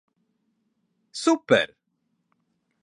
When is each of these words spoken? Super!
Super! 1.11 1.65